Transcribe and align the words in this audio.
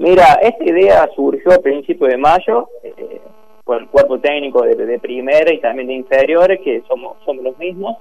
Mira, 0.00 0.38
esta 0.40 0.64
idea 0.64 1.10
surgió 1.14 1.52
a 1.52 1.58
principios 1.58 2.08
de 2.08 2.16
mayo 2.16 2.70
eh, 2.82 3.20
por 3.62 3.82
el 3.82 3.88
cuerpo 3.88 4.18
técnico 4.18 4.62
de, 4.62 4.98
primera 4.98 5.52
y 5.52 5.60
también 5.60 5.88
de 5.88 5.92
inferiores, 5.92 6.58
que 6.64 6.82
somos, 6.88 7.18
somos 7.26 7.44
los 7.44 7.58
mismos. 7.58 7.98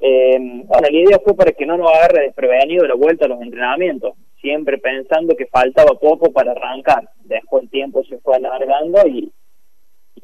Eh, 0.00 0.36
bueno, 0.40 0.88
la 0.90 0.92
idea 0.92 1.20
fue 1.24 1.36
para 1.36 1.52
que 1.52 1.66
no 1.66 1.76
nos 1.76 1.88
agarre 1.88 2.22
desprevenido 2.24 2.84
la 2.84 2.96
vuelta 2.96 3.26
a 3.26 3.28
los 3.28 3.40
entrenamientos, 3.40 4.14
siempre 4.40 4.78
pensando 4.78 5.36
que 5.36 5.46
faltaba 5.46 5.94
poco 6.00 6.32
para 6.32 6.50
arrancar. 6.50 7.08
Después 7.20 7.62
el 7.62 7.70
tiempo 7.70 8.02
se 8.02 8.18
fue 8.18 8.34
alargando 8.34 9.06
y, 9.06 9.30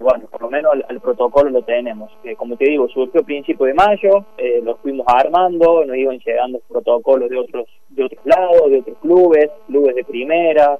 bueno, 0.01 0.27
por 0.29 0.43
lo 0.43 0.51
menos 0.51 0.73
el, 0.89 1.01
protocolo 1.01 1.51
lo 1.51 1.62
tenemos. 1.62 2.11
Que 2.23 2.35
como 2.37 2.57
te 2.57 2.64
digo, 2.64 2.89
surgió 2.89 3.21
a 3.21 3.25
principios 3.25 3.69
de 3.69 3.75
mayo, 3.75 4.25
eh, 4.39 4.61
lo 4.62 4.77
fuimos 4.77 5.07
armando, 5.09 5.84
nos 5.84 5.96
iban 5.96 6.19
llegando 6.19 6.61
protocolos 6.69 7.29
de 7.29 7.39
otros 7.39 7.66
de 7.91 8.05
otros 8.05 8.25
lados, 8.25 8.70
de 8.70 8.78
otros 8.78 8.98
clubes, 8.98 9.51
clubes 9.66 9.95
de 9.95 10.05
primera, 10.05 10.78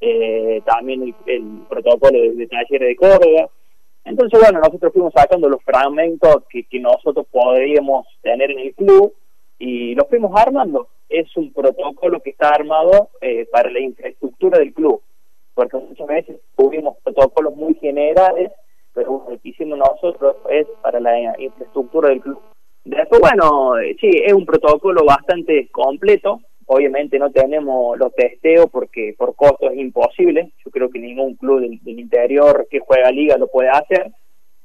eh, 0.00 0.62
también 0.64 1.14
el, 1.26 1.44
protocolo 1.68 2.20
de, 2.20 2.32
de 2.32 2.46
talleres 2.46 2.88
de 2.88 2.96
Córdoba. 2.96 3.48
Entonces, 4.04 4.40
bueno, 4.40 4.58
nosotros 4.58 4.92
fuimos 4.92 5.12
sacando 5.14 5.48
los 5.48 5.62
fragmentos 5.62 6.44
que, 6.48 6.64
que 6.64 6.80
nosotros 6.80 7.26
podríamos 7.30 8.06
tener 8.22 8.50
en 8.50 8.58
el 8.58 8.74
club 8.74 9.14
y 9.58 9.94
los 9.94 10.08
fuimos 10.08 10.32
armando. 10.34 10.88
Es 11.08 11.36
un 11.36 11.52
protocolo 11.52 12.20
que 12.20 12.30
está 12.30 12.48
armado 12.48 13.10
eh, 13.20 13.46
para 13.52 13.70
la 13.70 13.78
infraestructura 13.78 14.58
del 14.58 14.72
club, 14.72 15.00
porque 15.54 15.76
muchas 15.76 16.06
veces 16.06 16.40
tuvimos 16.56 16.96
protocolos 17.22 17.56
muy 17.56 17.74
generales, 17.74 18.50
pero 18.94 19.24
lo 19.28 19.40
que 19.40 19.48
hicimos 19.48 19.78
nosotros 19.78 20.36
es 20.50 20.66
para 20.82 21.00
la 21.00 21.40
infraestructura 21.40 22.08
del 22.10 22.20
club. 22.20 22.38
Después, 22.84 23.20
bueno, 23.20 23.78
eh, 23.78 23.96
sí, 24.00 24.10
es 24.24 24.32
un 24.32 24.44
protocolo 24.44 25.04
bastante 25.04 25.68
completo. 25.70 26.40
Obviamente 26.66 27.18
no 27.18 27.30
tenemos 27.30 27.98
los 27.98 28.12
testeos 28.14 28.66
porque 28.70 29.14
por 29.16 29.34
costo 29.36 29.70
es 29.70 29.78
imposible. 29.78 30.52
Yo 30.64 30.70
creo 30.70 30.90
que 30.90 30.98
ningún 30.98 31.36
club 31.36 31.60
del, 31.60 31.80
interior 31.84 32.66
que 32.70 32.80
juega 32.80 33.10
liga 33.10 33.36
lo 33.36 33.46
puede 33.46 33.68
hacer. 33.68 34.10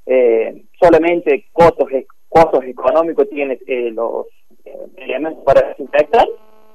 Eh, 0.05 0.64
solamente 0.80 1.45
costos, 1.52 1.89
costos 2.27 2.64
económicos 2.64 3.30
tiene 3.30 3.59
eh, 3.67 3.92
los 3.92 4.27
elementos 4.97 5.44
para 5.44 5.69
desinfectar. 5.69 6.27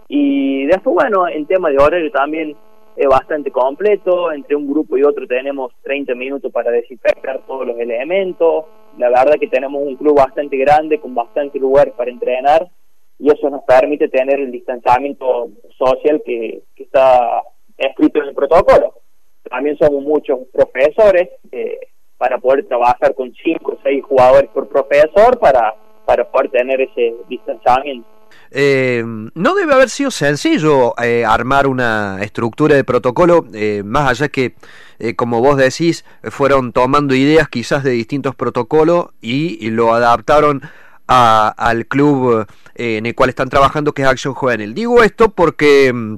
Y 0.08 0.67
después, 0.67 0.94
bueno, 0.94 1.27
en 1.27 1.46
tema 1.46 1.70
de 1.70 1.78
horario 1.78 2.11
también 2.12 2.56
es 2.97 3.07
bastante 3.07 3.51
completo. 3.51 4.33
Entre 4.33 4.57
un 4.57 4.69
grupo 4.69 4.97
y 4.97 5.03
otro 5.03 5.27
tenemos 5.27 5.73
30 5.83 6.15
minutos 6.15 6.53
para 6.53 6.71
desinfectar 6.71 7.41
todos 7.47 7.67
los 7.67 7.79
elementos. 7.79 8.67
La 8.98 9.09
verdad 9.09 9.37
que 9.41 9.48
tenemos 9.48 9.83
un 9.83 9.97
club 9.97 10.17
bastante 10.17 10.57
grande, 10.57 11.01
con 11.01 11.15
bastante 11.15 11.59
lugares 11.59 11.95
para 11.95 12.11
entrenar, 12.11 12.70
y 13.19 13.31
eso 13.31 13.48
nos 13.48 13.63
permite 13.65 14.09
tener 14.09 14.41
el 14.41 14.51
distanciamiento 14.51 15.51
social 15.79 16.23
que, 16.25 16.63
está 16.77 17.43
escrito 17.79 18.20
en 18.20 18.29
el 18.29 18.35
protocolo. 18.35 18.95
También 19.48 19.77
somos 19.79 20.03
muchos 20.03 20.41
profesores 20.53 21.31
eh, 21.51 21.79
para 22.19 22.39
poder 22.39 22.67
trabajar 22.67 23.15
con 23.15 23.33
5 23.33 23.73
o 23.73 23.79
6 23.83 24.05
jugadores 24.05 24.51
por 24.51 24.69
profesor 24.69 25.39
para, 25.39 25.75
para 26.05 26.31
poder 26.31 26.51
tener 26.51 26.81
ese 26.81 27.15
distanciamiento. 27.29 28.07
Eh, 28.55 29.02
no 29.34 29.55
debe 29.55 29.72
haber 29.72 29.88
sido 29.88 30.11
sencillo 30.11 30.94
eh, 31.02 31.25
armar 31.25 31.66
una 31.66 32.19
estructura 32.22 32.77
de 32.77 32.84
protocolo, 32.84 33.47
eh, 33.55 33.83
más 33.83 34.11
allá 34.11 34.28
que, 34.28 34.55
como 35.16 35.41
vos 35.41 35.56
decís, 35.56 36.05
fueron 36.24 36.72
tomando 36.72 37.14
ideas 37.14 37.48
quizás 37.48 37.83
de 37.83 37.91
distintos 37.91 38.34
protocolos 38.34 39.06
y, 39.22 39.70
lo 39.70 39.94
adaptaron 39.94 40.62
al 41.06 41.86
club 41.86 42.47
en 42.74 43.06
el 43.06 43.14
cual 43.14 43.30
están 43.30 43.48
trabajando, 43.48 43.92
que 43.92 44.02
es 44.02 44.08
Acción 44.08 44.34
Juvenil. 44.34 44.74
Digo 44.74 45.02
esto 45.02 45.30
porque 45.30 45.92
mm, 45.92 46.17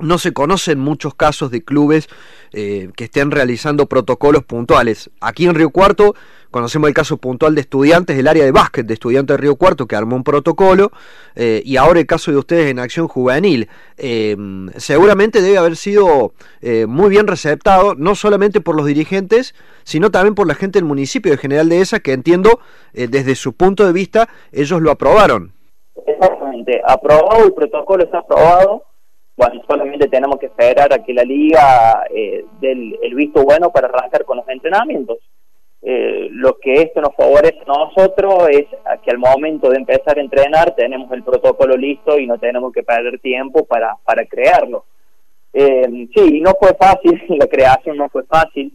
no 0.00 0.18
se 0.18 0.32
conocen 0.32 0.78
muchos 0.78 1.14
casos 1.14 1.50
de 1.50 1.64
clubes 1.64 2.08
que 2.50 2.92
estén 2.98 3.30
realizando 3.30 3.86
protocolos 3.86 4.44
puntuales. 4.44 5.10
Aquí 5.20 5.46
en 5.46 5.54
Río 5.54 5.70
Cuarto 5.70 6.14
Conocemos 6.50 6.88
el 6.88 6.94
caso 6.94 7.18
puntual 7.18 7.54
de 7.54 7.60
estudiantes 7.60 8.16
del 8.16 8.26
área 8.26 8.42
de 8.42 8.52
básquet 8.52 8.86
de 8.86 8.94
estudiantes 8.94 9.36
de 9.36 9.40
Río 9.40 9.56
Cuarto 9.56 9.86
que 9.86 9.96
armó 9.96 10.16
un 10.16 10.24
protocolo 10.24 10.90
eh, 11.34 11.60
y 11.62 11.76
ahora 11.76 12.00
el 12.00 12.06
caso 12.06 12.30
de 12.30 12.38
ustedes 12.38 12.70
en 12.70 12.78
acción 12.78 13.06
juvenil. 13.06 13.68
Eh, 13.98 14.34
seguramente 14.76 15.42
debe 15.42 15.58
haber 15.58 15.76
sido 15.76 16.32
eh, 16.62 16.86
muy 16.86 17.10
bien 17.10 17.26
receptado, 17.26 17.94
no 17.94 18.14
solamente 18.14 18.62
por 18.62 18.76
los 18.76 18.86
dirigentes, 18.86 19.54
sino 19.84 20.10
también 20.10 20.34
por 20.34 20.46
la 20.46 20.54
gente 20.54 20.78
del 20.78 20.86
municipio 20.86 21.32
de 21.32 21.38
General 21.38 21.68
de 21.68 21.82
esa 21.82 22.00
que 22.00 22.12
entiendo 22.12 22.60
desde 22.94 23.34
su 23.34 23.52
punto 23.52 23.86
de 23.86 23.92
vista 23.92 24.28
ellos 24.50 24.80
lo 24.80 24.90
aprobaron. 24.90 25.52
Exactamente, 26.06 26.80
aprobado, 26.86 27.44
el 27.44 27.52
protocolo 27.52 28.04
está 28.04 28.20
aprobado. 28.20 28.84
Bueno, 29.36 29.60
solamente 29.68 30.08
tenemos 30.08 30.38
que 30.38 30.46
esperar 30.46 30.92
a 30.92 31.04
que 31.04 31.12
la 31.12 31.22
liga 31.22 32.02
dé 32.60 32.72
el 33.02 33.14
visto 33.14 33.44
bueno 33.44 33.70
para 33.70 33.88
arrancar 33.88 34.24
con 34.24 34.38
los 34.38 34.48
entrenamientos. 34.48 35.18
Lo 36.38 36.56
que 36.56 36.72
esto 36.74 37.00
nos 37.00 37.16
favorece 37.16 37.58
a 37.66 37.78
nosotros 37.78 38.48
es 38.50 38.66
que 39.02 39.10
al 39.10 39.18
momento 39.18 39.70
de 39.70 39.78
empezar 39.78 40.16
a 40.16 40.20
entrenar 40.20 40.72
tenemos 40.76 41.10
el 41.10 41.24
protocolo 41.24 41.76
listo 41.76 42.16
y 42.16 42.28
no 42.28 42.38
tenemos 42.38 42.72
que 42.72 42.84
perder 42.84 43.18
tiempo 43.18 43.64
para, 43.64 43.96
para 44.04 44.24
crearlo. 44.24 44.84
Eh, 45.52 46.06
sí, 46.14 46.40
no 46.40 46.52
fue 46.60 46.76
fácil, 46.78 47.20
la 47.40 47.48
creación 47.48 47.96
no 47.96 48.08
fue 48.08 48.22
fácil, 48.22 48.72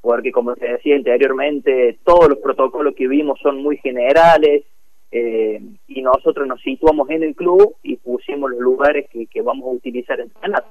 porque 0.00 0.32
como 0.32 0.56
te 0.56 0.72
decía 0.72 0.96
anteriormente, 0.96 1.98
todos 2.02 2.30
los 2.30 2.38
protocolos 2.38 2.94
que 2.94 3.06
vimos 3.06 3.38
son 3.42 3.62
muy 3.62 3.76
generales 3.76 4.62
eh, 5.10 5.60
y 5.88 6.00
nosotros 6.00 6.48
nos 6.48 6.62
situamos 6.62 7.10
en 7.10 7.24
el 7.24 7.34
club 7.34 7.76
y 7.82 7.96
pusimos 7.96 8.52
los 8.52 8.60
lugares 8.60 9.06
que, 9.10 9.26
que 9.26 9.42
vamos 9.42 9.66
a 9.66 9.76
utilizar 9.76 10.18
en 10.18 10.28
entrenar. 10.28 10.64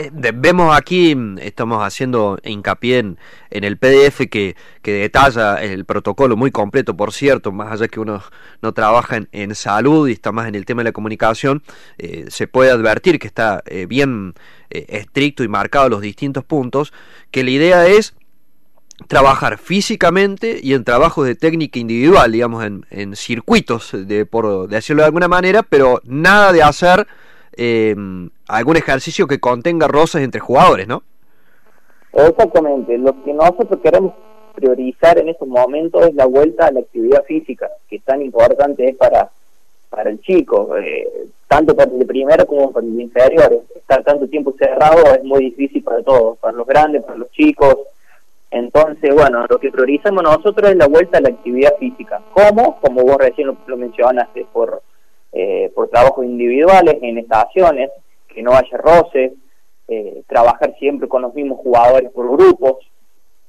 Eh, 0.00 0.10
vemos 0.12 0.76
aquí, 0.76 1.16
estamos 1.40 1.82
haciendo 1.82 2.38
hincapié 2.44 2.98
en, 2.98 3.18
el 3.50 3.76
PDF 3.78 4.28
que, 4.30 4.54
detalla 4.84 5.60
el 5.62 5.84
protocolo 5.84 6.36
muy 6.36 6.52
completo, 6.52 6.96
por 6.96 7.12
cierto, 7.12 7.50
más 7.50 7.72
allá 7.72 7.88
que 7.88 7.98
uno 7.98 8.22
no 8.62 8.72
trabaja 8.72 9.18
en, 9.32 9.54
salud 9.56 10.08
y 10.08 10.12
está 10.12 10.30
más 10.30 10.46
en 10.46 10.54
el 10.54 10.64
tema 10.66 10.82
de 10.82 10.90
la 10.90 10.92
comunicación, 10.92 11.64
eh, 11.98 12.26
se 12.28 12.46
puede 12.46 12.70
advertir 12.70 13.18
que 13.18 13.26
está 13.26 13.62
eh, 13.66 13.86
bien 13.86 14.34
estricto 14.70 15.42
y 15.42 15.48
marcado 15.48 15.88
los 15.88 16.00
distintos 16.00 16.44
puntos, 16.44 16.92
que 17.32 17.42
la 17.42 17.50
idea 17.50 17.86
es 17.88 18.14
trabajar 19.08 19.58
físicamente 19.58 20.60
y 20.62 20.74
en 20.74 20.84
trabajos 20.84 21.26
de 21.26 21.34
técnica 21.34 21.80
individual, 21.80 22.30
digamos, 22.30 22.64
en, 22.64 22.86
en 22.90 23.16
circuitos, 23.16 23.90
de, 23.92 24.26
por 24.26 24.68
decirlo 24.68 25.02
de 25.02 25.06
alguna 25.06 25.28
manera, 25.28 25.64
pero 25.64 26.00
nada 26.04 26.52
de 26.52 26.62
hacer 26.62 27.08
eh, 27.58 27.94
algún 28.46 28.76
ejercicio 28.76 29.26
que 29.26 29.40
contenga 29.40 29.88
roces 29.88 30.22
entre 30.22 30.40
jugadores, 30.40 30.86
¿no? 30.86 31.02
Exactamente, 32.12 32.96
lo 32.96 33.22
que 33.24 33.32
nosotros 33.32 33.80
queremos 33.82 34.14
priorizar 34.54 35.18
en 35.18 35.28
estos 35.28 35.46
momentos 35.46 36.06
es 36.06 36.14
la 36.14 36.26
vuelta 36.26 36.66
a 36.66 36.72
la 36.72 36.80
actividad 36.80 37.24
física, 37.24 37.68
que 37.88 37.98
tan 37.98 38.22
importante 38.22 38.88
es 38.88 38.96
para, 38.96 39.28
para 39.90 40.10
el 40.10 40.20
chico, 40.20 40.76
eh, 40.76 41.28
tanto 41.48 41.76
para 41.76 41.90
el 41.90 42.06
primero 42.06 42.46
como 42.46 42.72
para 42.72 42.86
el 42.86 43.00
inferior. 43.00 43.62
Estar 43.74 44.02
tanto 44.04 44.28
tiempo 44.28 44.54
cerrado 44.58 45.14
es 45.14 45.24
muy 45.24 45.44
difícil 45.46 45.82
para 45.82 46.02
todos, 46.02 46.38
para 46.38 46.56
los 46.56 46.66
grandes, 46.66 47.04
para 47.04 47.18
los 47.18 47.30
chicos. 47.32 47.76
Entonces, 48.50 49.14
bueno, 49.14 49.46
lo 49.48 49.58
que 49.58 49.70
priorizamos 49.70 50.22
nosotros 50.22 50.70
es 50.70 50.76
la 50.76 50.86
vuelta 50.86 51.18
a 51.18 51.20
la 51.20 51.28
actividad 51.28 51.76
física. 51.78 52.22
¿Cómo? 52.32 52.80
Como 52.80 53.02
vos 53.02 53.16
recién 53.18 53.48
lo 53.66 53.76
mencionaste, 53.76 54.46
por 54.52 54.82
eh, 55.40 55.70
por 55.72 55.88
trabajos 55.88 56.24
individuales 56.24 56.96
en 57.00 57.16
estaciones, 57.16 57.92
que 58.26 58.42
no 58.42 58.54
haya 58.54 58.76
roces, 58.76 59.34
eh, 59.86 60.24
trabajar 60.26 60.74
siempre 60.80 61.06
con 61.06 61.22
los 61.22 61.32
mismos 61.32 61.60
jugadores 61.60 62.10
por 62.10 62.28
grupos, 62.36 62.78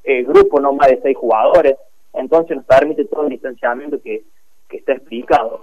eh, 0.04 0.22
grupo 0.22 0.60
no 0.60 0.72
más 0.74 0.90
de 0.90 1.00
seis 1.02 1.18
jugadores, 1.18 1.78
entonces 2.14 2.58
nos 2.58 2.66
permite 2.68 3.06
todo 3.06 3.24
el 3.24 3.30
distanciamiento 3.30 4.00
que, 4.04 4.22
que 4.70 4.78
está 4.78 4.94
explicado. 4.94 5.62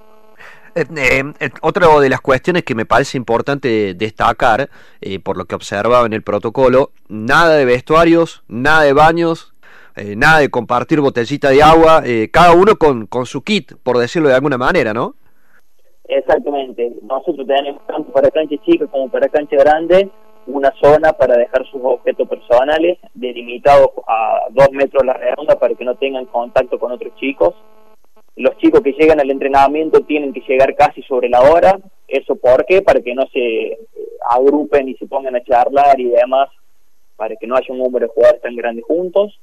otra 1.62 2.00
de 2.00 2.09
las 2.09 2.20
cuestiones 2.20 2.65
que 2.65 2.74
me 2.74 2.86
parece 2.86 3.16
importante 3.16 3.95
destacar, 3.95 4.68
por 5.22 5.36
lo 5.36 5.45
que 5.45 5.54
observaba 5.54 6.06
en 6.06 6.12
el 6.12 6.22
protocolo, 6.22 6.91
nada 7.09 7.54
de 7.54 7.65
vestuarios, 7.65 8.42
nada 8.48 8.83
de 8.83 8.95
baños, 8.95 9.54
nada 10.16 10.41
de 10.41 10.48
compartir 10.48 11.01
botellita 11.01 11.51
de 11.51 11.62
agua, 11.62 12.03
cada 12.33 12.53
uno 12.53 12.74
con, 12.74 13.06
con 13.06 13.27
su 13.27 13.45
kit, 13.45 13.74
por 13.84 13.98
decirlo 13.98 14.28
de 14.28 14.34
alguna 14.34 14.59
manera, 14.59 14.92
¿no? 14.92 15.15
Exactamente. 16.08 16.92
Nosotros 17.03 17.47
tenemos 17.47 17.84
tanto 17.86 18.12
para 18.12 18.30
cancha 18.30 18.56
chica 18.64 18.86
como 18.86 19.08
para 19.08 19.28
cancha 19.28 19.56
grande 19.56 20.10
una 20.47 20.72
zona 20.80 21.12
para 21.12 21.36
dejar 21.36 21.66
sus 21.66 21.80
objetos 21.82 22.28
personales 22.28 22.98
delimitados 23.14 23.88
a 24.06 24.42
dos 24.50 24.70
metros 24.70 25.04
la 25.04 25.14
redonda 25.14 25.58
para 25.58 25.74
que 25.74 25.84
no 25.84 25.97
tengan 25.97 26.26
contacto 26.26 26.78
con 26.78 26.92
otros 26.92 27.14
chicos. 27.16 27.54
Los 28.36 28.56
chicos 28.58 28.80
que 28.82 28.92
llegan 28.92 29.18
al 29.18 29.30
entrenamiento 29.30 30.00
tienen 30.03 30.32
que 30.32 30.42
llegar 30.47 30.76
casi 30.76 31.03
sobre 31.03 31.28
la 31.28 31.41
hora. 31.41 31.78
¿Eso 32.06 32.36
por 32.36 32.64
qué? 32.66 32.82
Para 32.82 33.00
que 33.00 33.14
no 33.14 33.26
se 33.32 33.78
agrupen 34.30 34.88
y 34.88 34.94
se 34.94 35.06
pongan 35.06 35.34
a 35.34 35.42
charlar 35.42 35.98
y 35.98 36.10
demás, 36.10 36.50
para 37.16 37.34
que 37.36 37.47
no 37.47 37.56
haya 37.56 37.66
un 37.70 37.78
número 37.78 38.06
de 38.06 38.12
jugadores 38.12 38.42
tan 38.42 38.54
grandes 38.54 38.84
juntos. 38.84 39.41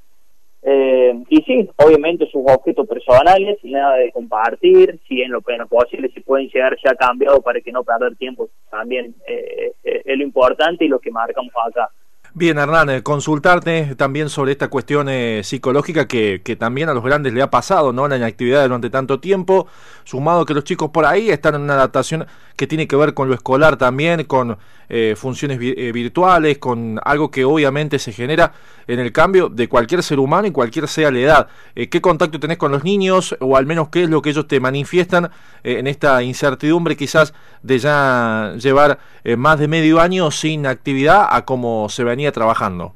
Eh, 0.66 1.22
y 1.28 1.42
sí, 1.42 1.68
obviamente 1.76 2.26
sus 2.30 2.42
objetos 2.46 2.88
personales, 2.88 3.58
nada 3.64 3.96
de 3.96 4.10
compartir, 4.12 4.98
si 5.06 5.20
en 5.20 5.30
lo, 5.30 5.42
en 5.46 5.68
posible 5.68 6.10
se 6.14 6.22
pueden 6.22 6.48
llegar 6.48 6.74
ya 6.82 6.94
cambiado 6.94 7.42
para 7.42 7.60
que 7.60 7.70
no 7.70 7.84
perder 7.84 8.16
tiempo, 8.16 8.48
también 8.70 9.14
eh, 9.28 9.72
eh, 9.84 10.02
es 10.06 10.16
lo 10.16 10.24
importante 10.24 10.86
y 10.86 10.88
lo 10.88 11.00
que 11.00 11.10
marcamos 11.10 11.52
acá. 11.66 11.90
Bien, 12.36 12.58
Hernán, 12.58 12.90
eh, 12.90 13.02
consultarte 13.04 13.94
también 13.94 14.28
sobre 14.28 14.50
esta 14.50 14.66
cuestión 14.66 15.08
eh, 15.08 15.42
psicológica 15.44 16.08
que, 16.08 16.40
también 16.58 16.88
a 16.88 16.92
los 16.92 17.04
grandes 17.04 17.32
le 17.32 17.40
ha 17.42 17.48
pasado, 17.48 17.92
¿no? 17.92 18.08
La 18.08 18.16
inactividad 18.16 18.64
durante 18.64 18.90
tanto 18.90 19.20
tiempo, 19.20 19.68
sumado 20.02 20.44
que 20.44 20.52
los 20.52 20.64
chicos 20.64 20.90
por 20.90 21.06
ahí 21.06 21.30
están 21.30 21.54
en 21.54 21.60
una 21.60 21.74
adaptación 21.74 22.26
que 22.56 22.66
tiene 22.66 22.88
que 22.88 22.96
ver 22.96 23.14
con 23.14 23.28
lo 23.28 23.34
escolar 23.34 23.76
también, 23.76 24.24
con 24.24 24.58
eh, 24.88 25.14
funciones 25.16 25.58
virtuales, 25.58 26.58
con 26.58 27.00
algo 27.04 27.30
que 27.30 27.44
obviamente 27.44 28.00
se 28.00 28.12
genera 28.12 28.52
en 28.86 28.98
el 29.00 29.12
cambio 29.12 29.48
de 29.48 29.68
cualquier 29.68 30.02
ser 30.02 30.18
humano 30.18 30.46
y 30.46 30.50
cualquier 30.50 30.88
sea 30.88 31.10
la 31.10 31.18
edad. 31.18 31.48
¿Qué 31.74 32.00
contacto 32.00 32.38
tenés 32.38 32.58
con 32.58 32.70
los 32.70 32.84
niños 32.84 33.34
o 33.40 33.56
al 33.56 33.64
menos 33.66 33.88
qué 33.88 34.04
es 34.04 34.10
lo 34.10 34.22
que 34.22 34.30
ellos 34.30 34.46
te 34.46 34.60
manifiestan 34.60 35.30
en 35.62 35.86
esta 35.86 36.22
incertidumbre 36.22 36.96
quizás 36.96 37.32
de 37.62 37.78
ya 37.78 38.54
llevar 38.58 38.98
más 39.36 39.58
de 39.58 39.66
medio 39.66 40.00
año 40.00 40.30
sin 40.30 40.66
actividad 40.66 41.26
a 41.30 41.44
como 41.44 41.88
se 41.88 42.04
venía 42.04 42.23
trabajando? 42.32 42.94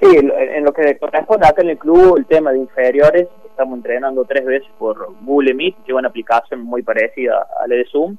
Sí, 0.00 0.14
en 0.14 0.64
lo 0.64 0.72
que 0.72 0.98
corresponde 0.98 1.46
acá 1.46 1.62
en 1.62 1.70
el 1.70 1.78
club, 1.78 2.18
el 2.18 2.26
tema 2.26 2.52
de 2.52 2.58
inferiores, 2.58 3.28
estamos 3.56 3.78
entrenando 3.78 4.26
tres 4.26 4.44
veces 4.44 4.68
por 4.78 5.14
Google 5.22 5.54
Meet, 5.54 5.76
que 5.84 5.92
es 5.92 5.98
una 5.98 6.08
aplicación 6.08 6.60
muy 6.60 6.82
parecida 6.82 7.46
a 7.58 7.66
la 7.66 7.76
de 7.76 7.86
Zoom, 7.86 8.18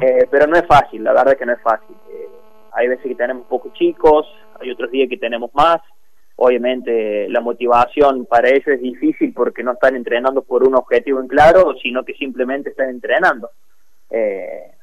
eh, 0.00 0.26
pero 0.30 0.46
no 0.46 0.56
es 0.56 0.66
fácil, 0.66 1.04
la 1.04 1.12
verdad 1.12 1.36
que 1.36 1.44
no 1.44 1.52
es 1.52 1.60
fácil. 1.60 1.94
Eh, 2.10 2.28
hay 2.72 2.88
veces 2.88 3.04
que 3.04 3.14
tenemos 3.14 3.46
pocos 3.46 3.74
chicos, 3.74 4.26
hay 4.58 4.70
otros 4.70 4.90
días 4.90 5.08
que 5.10 5.18
tenemos 5.18 5.54
más. 5.54 5.82
Obviamente 6.36 7.28
la 7.28 7.40
motivación 7.40 8.24
para 8.24 8.48
ellos 8.48 8.66
es 8.66 8.80
difícil 8.80 9.34
porque 9.34 9.62
no 9.62 9.72
están 9.72 9.96
entrenando 9.96 10.42
por 10.42 10.66
un 10.66 10.74
objetivo 10.74 11.20
en 11.20 11.28
claro, 11.28 11.74
sino 11.82 12.04
que 12.04 12.14
simplemente 12.14 12.70
están 12.70 12.88
entrenando. 12.88 13.50
Eh, 14.10 14.73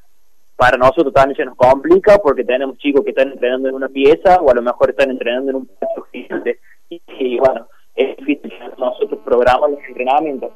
para 0.56 0.76
nosotros 0.76 1.12
también 1.12 1.36
se 1.36 1.44
nos 1.44 1.56
complica 1.56 2.18
porque 2.18 2.44
tenemos 2.44 2.78
chicos 2.78 3.02
que 3.02 3.10
están 3.10 3.32
entrenando 3.32 3.68
en 3.68 3.74
una 3.74 3.88
pieza 3.88 4.36
o 4.40 4.50
a 4.50 4.54
lo 4.54 4.62
mejor 4.62 4.90
están 4.90 5.10
entrenando 5.10 5.50
en 5.50 5.56
un 5.56 5.66
patio 5.66 6.06
gigante 6.12 6.60
y, 6.88 7.38
bueno, 7.38 7.66
es 7.94 8.16
difícil 8.18 8.52
nosotros 8.78 9.20
programamos 9.24 9.70
los 9.70 9.80
entrenamientos, 9.88 10.52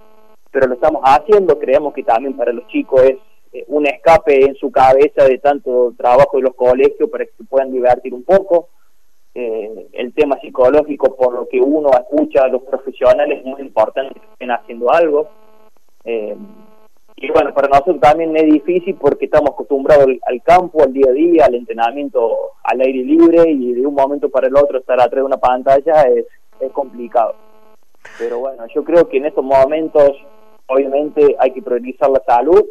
pero 0.51 0.67
lo 0.67 0.75
estamos 0.75 1.03
haciendo, 1.05 1.59
creemos 1.59 1.95
que 1.95 2.03
también 2.03 2.37
para 2.37 2.53
los 2.53 2.67
chicos 2.69 3.03
es 3.03 3.17
eh, 3.53 3.65
un 3.69 3.87
escape 3.87 4.45
en 4.45 4.55
su 4.57 4.71
cabeza 4.71 5.25
de 5.25 5.39
tanto 5.39 5.95
trabajo 5.97 6.37
de 6.37 6.43
los 6.43 6.55
colegios 6.55 7.09
para 7.11 7.25
que 7.25 7.33
se 7.39 7.45
puedan 7.45 7.73
divertir 7.73 8.13
un 8.13 8.25
poco. 8.25 8.69
Eh, 9.35 9.89
el 9.93 10.15
tema 10.15 10.39
psicológico, 10.41 11.15
por 11.15 11.35
lo 11.35 11.49
que 11.49 11.61
uno 11.61 11.91
escucha 11.91 12.45
a 12.45 12.49
los 12.49 12.63
profesionales, 12.63 13.41
es 13.41 13.45
muy 13.45 13.61
importante 13.61 14.15
que 14.15 14.27
estén 14.33 14.51
haciendo 14.51 14.91
algo. 14.91 15.29
Eh, 16.05 16.37
y 17.19 17.31
bueno, 17.31 17.55
para 17.55 17.69
nosotros 17.69 17.99
también 17.99 18.37
es 18.37 18.45
difícil 18.45 18.95
porque 18.97 19.25
estamos 19.25 19.51
acostumbrados 19.51 20.07
al, 20.27 20.43
campo, 20.43 20.83
al 20.83 20.93
día 20.93 21.07
a 21.09 21.13
día, 21.13 21.45
al 21.47 21.55
entrenamiento 21.55 22.53
al 22.63 22.81
aire 22.83 23.03
libre 23.03 23.51
y 23.51 23.73
de 23.73 23.87
un 23.87 23.95
momento 23.95 24.29
para 24.29 24.49
el 24.49 24.57
otro 24.57 24.79
estar 24.79 25.01
atrás 25.01 25.23
de 25.23 25.23
una 25.23 25.39
pantalla 25.39 26.03
es, 26.03 26.27
es 26.61 26.73
complicado. 26.73 27.35
Pero 28.19 28.41
bueno, 28.41 28.67
yo 28.75 28.85
creo 28.85 29.09
que 29.09 29.17
en 29.17 29.27
estos 29.27 29.43
momentos 29.43 30.11
obviamente 30.67 31.35
hay 31.39 31.53
que 31.53 31.63
priorizar 31.63 32.11
la 32.11 32.21
salud, 32.27 32.63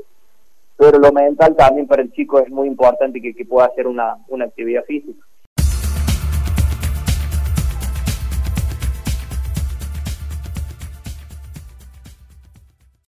pero 0.78 1.00
lo 1.00 1.12
mental 1.12 1.56
también 1.56 1.88
para 1.88 2.04
el 2.04 2.12
chico 2.12 2.40
es 2.40 2.50
muy 2.52 2.68
importante 2.68 3.20
que, 3.20 3.34
que 3.34 3.46
pueda 3.46 3.66
hacer 3.66 3.88
una, 3.88 4.18
una 4.28 4.46
actividad 4.46 4.84
física. 4.84 5.26